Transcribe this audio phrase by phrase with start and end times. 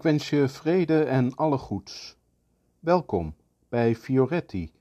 [0.00, 2.16] Ik wens je vrede en alle goeds.
[2.78, 3.34] Welkom
[3.68, 4.72] bij Fioretti,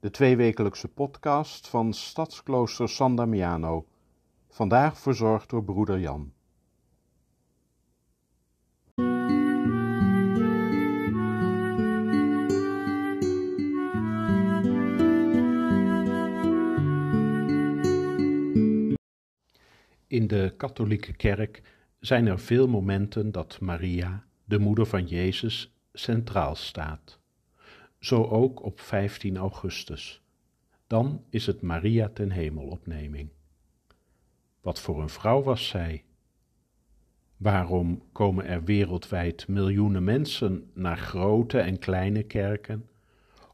[0.00, 3.86] de tweewekelijkse podcast van Stadsklooster San Damiano.
[4.48, 6.32] Vandaag verzorgd door broeder Jan.
[20.06, 21.62] In de katholieke kerk
[22.00, 27.18] zijn er veel momenten dat Maria, de moeder van Jezus, centraal staat.
[27.98, 30.22] Zo ook op 15 augustus.
[30.86, 33.28] Dan is het Maria ten hemelopneming.
[34.60, 36.04] Wat voor een vrouw was zij?
[37.36, 42.88] Waarom komen er wereldwijd miljoenen mensen naar grote en kleine kerken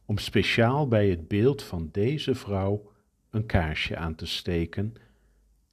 [0.04, 2.90] om speciaal bij het beeld van deze vrouw
[3.30, 4.94] een kaarsje aan te steken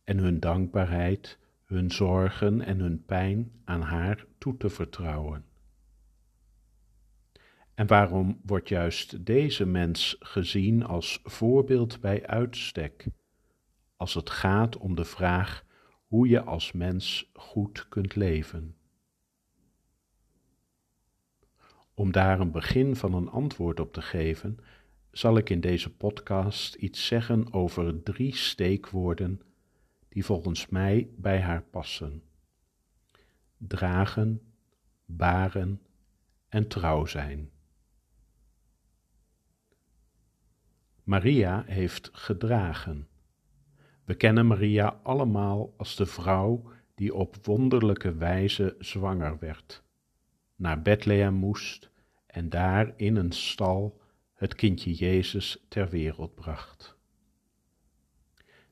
[0.03, 1.37] en hun dankbaarheid,
[1.69, 5.45] hun zorgen en hun pijn aan haar toe te vertrouwen.
[7.73, 13.07] En waarom wordt juist deze mens gezien als voorbeeld bij uitstek,
[13.95, 15.63] als het gaat om de vraag
[16.07, 18.75] hoe je als mens goed kunt leven?
[21.93, 24.57] Om daar een begin van een antwoord op te geven,
[25.11, 29.41] zal ik in deze podcast iets zeggen over drie steekwoorden
[30.09, 32.23] die volgens mij bij haar passen.
[33.57, 34.41] Dragen,
[35.05, 35.81] baren
[36.47, 37.49] en trouw zijn.
[41.03, 43.07] Maria heeft gedragen.
[44.05, 49.83] We kennen Maria allemaal als de vrouw die op wonderlijke wijze zwanger werd,
[50.55, 51.89] naar Bethlehem moest
[52.25, 54.01] en daar in een stal
[54.33, 56.98] het kindje Jezus ter wereld bracht.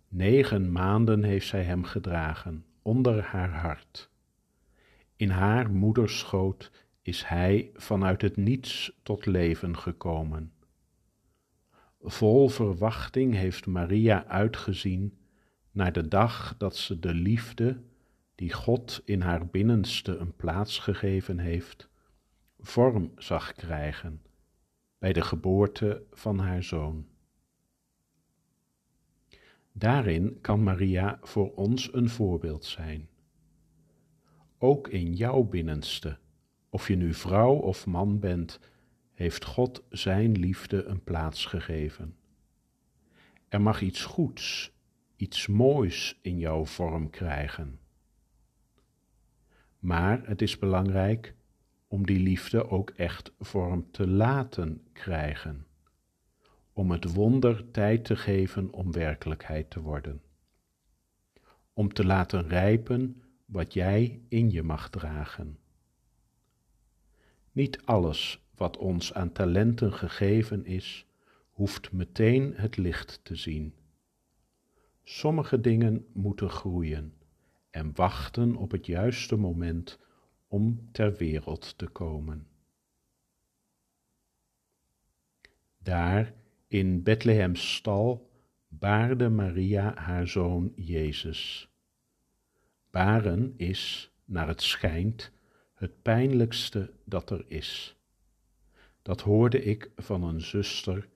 [0.09, 4.09] Negen maanden heeft zij hem gedragen, onder haar hart.
[5.15, 10.51] In haar moederschoot is hij vanuit het niets tot leven gekomen.
[12.01, 15.17] Vol verwachting heeft Maria uitgezien
[15.71, 17.81] naar de dag dat ze de liefde,
[18.35, 21.89] die God in haar binnenste een plaats gegeven heeft,
[22.59, 24.21] vorm zag krijgen
[24.97, 27.07] bij de geboorte van haar zoon.
[29.77, 33.09] Daarin kan Maria voor ons een voorbeeld zijn.
[34.57, 36.17] Ook in jouw binnenste,
[36.69, 38.59] of je nu vrouw of man bent,
[39.13, 42.15] heeft God Zijn liefde een plaats gegeven.
[43.47, 44.73] Er mag iets goeds,
[45.15, 47.79] iets moois in jouw vorm krijgen.
[49.79, 51.35] Maar het is belangrijk
[51.87, 55.67] om die liefde ook echt vorm te laten krijgen
[56.77, 60.21] om het wonder tijd te geven om werkelijkheid te worden.
[61.73, 65.59] Om te laten rijpen wat jij in je mag dragen.
[67.51, 71.05] Niet alles wat ons aan talenten gegeven is,
[71.51, 73.73] hoeft meteen het licht te zien.
[75.03, 77.13] Sommige dingen moeten groeien
[77.69, 79.99] en wachten op het juiste moment
[80.47, 82.47] om ter wereld te komen.
[85.77, 86.33] Daar
[86.67, 88.29] in Bethlehems stal
[88.67, 91.69] baarde Maria haar zoon Jezus.
[92.91, 95.31] Baren is, naar het schijnt,
[95.73, 97.95] het pijnlijkste dat er is.
[99.01, 101.07] Dat hoorde ik van een zuster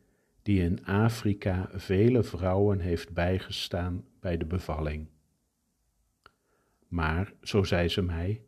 [0.42, 5.08] die in Afrika vele vrouwen heeft bijgestaan bij de bevalling.
[6.88, 8.42] Maar, zo zei ze mij,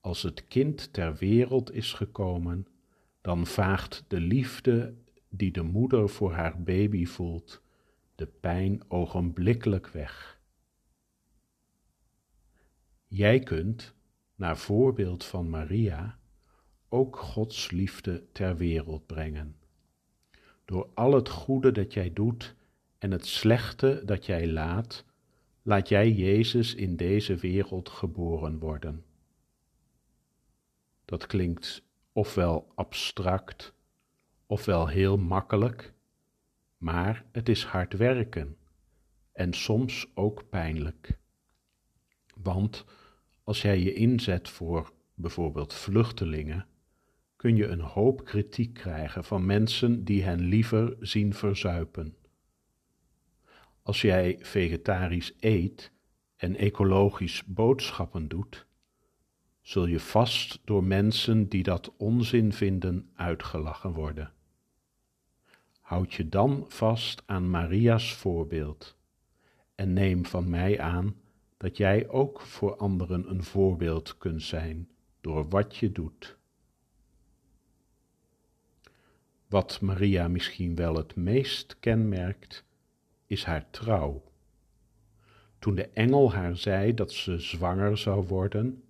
[0.00, 2.66] als het kind ter wereld is gekomen,
[3.20, 4.94] dan vaagt de liefde
[5.28, 7.62] die de moeder voor haar baby voelt,
[8.14, 10.40] de pijn ogenblikkelijk weg.
[13.06, 13.94] Jij kunt,
[14.34, 16.18] naar voorbeeld van Maria,
[16.88, 19.56] ook Gods liefde ter wereld brengen.
[20.64, 22.54] Door al het goede dat jij doet
[22.98, 25.04] en het slechte dat jij laat,
[25.62, 29.04] laat jij Jezus in deze wereld geboren worden.
[31.04, 31.82] Dat klinkt
[32.12, 33.74] ofwel abstract
[34.48, 35.92] ofwel heel makkelijk,
[36.76, 38.56] maar het is hard werken
[39.32, 41.18] en soms ook pijnlijk.
[42.34, 42.84] Want
[43.44, 46.66] als jij je inzet voor bijvoorbeeld vluchtelingen,
[47.36, 52.16] kun je een hoop kritiek krijgen van mensen die hen liever zien verzuipen.
[53.82, 55.92] Als jij vegetarisch eet
[56.36, 58.66] en ecologisch boodschappen doet,
[59.60, 64.32] zul je vast door mensen die dat onzin vinden uitgelachen worden.
[65.88, 68.96] Houd je dan vast aan Maria's voorbeeld
[69.74, 71.16] en neem van mij aan
[71.56, 74.88] dat jij ook voor anderen een voorbeeld kunt zijn
[75.20, 76.36] door wat je doet.
[79.46, 82.64] Wat Maria misschien wel het meest kenmerkt,
[83.26, 84.32] is haar trouw.
[85.58, 88.82] Toen de engel haar zei dat ze zwanger zou worden,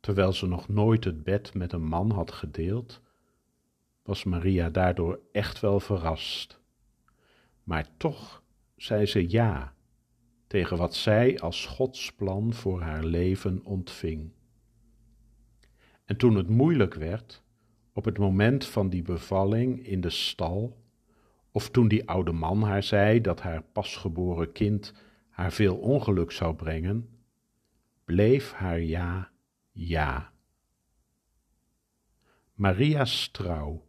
[0.00, 3.00] terwijl ze nog nooit het bed met een man had gedeeld,
[4.02, 6.60] was Maria daardoor echt wel verrast.
[7.64, 8.42] Maar toch
[8.76, 9.74] zei ze ja
[10.46, 14.30] tegen wat zij als Gods plan voor haar leven ontving.
[16.04, 17.42] En toen het moeilijk werd,
[17.92, 20.80] op het moment van die bevalling in de stal,
[21.50, 24.94] of toen die oude man haar zei dat haar pasgeboren kind
[25.28, 27.08] haar veel ongeluk zou brengen,
[28.04, 29.30] bleef haar ja
[29.72, 30.32] ja.
[32.54, 33.84] Maria's trouw,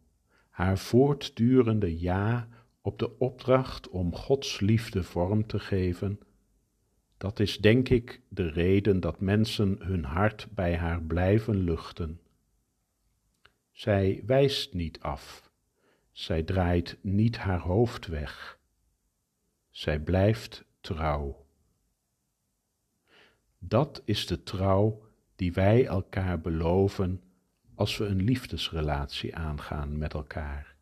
[0.54, 2.48] haar voortdurende ja
[2.80, 6.20] op de opdracht om Gods liefde vorm te geven,
[7.16, 12.20] dat is denk ik de reden dat mensen hun hart bij haar blijven luchten.
[13.72, 15.50] Zij wijst niet af,
[16.12, 18.58] zij draait niet haar hoofd weg,
[19.70, 21.46] zij blijft trouw.
[23.58, 27.22] Dat is de trouw die wij elkaar beloven
[27.74, 30.76] als we een liefdesrelatie aangaan met elkaar.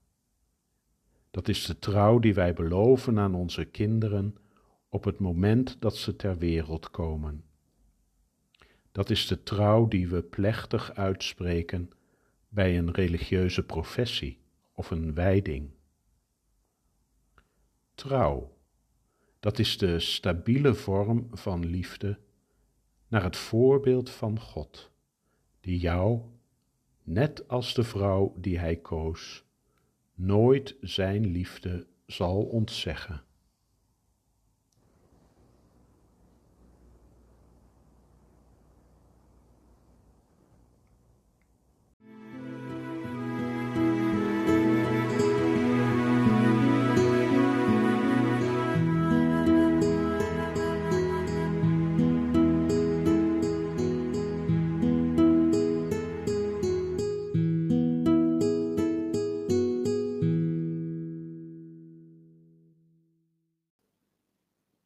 [1.30, 4.36] Dat is de trouw die wij beloven aan onze kinderen
[4.88, 7.44] op het moment dat ze ter wereld komen.
[8.92, 11.90] Dat is de trouw die we plechtig uitspreken
[12.48, 14.40] bij een religieuze professie
[14.72, 15.70] of een wijding.
[17.94, 18.56] Trouw,
[19.40, 22.18] dat is de stabiele vorm van liefde
[23.08, 24.90] naar het voorbeeld van God,
[25.60, 26.20] die jou,
[27.02, 29.44] net als de vrouw die hij koos,
[30.14, 33.22] nooit zijn liefde zal ontzeggen.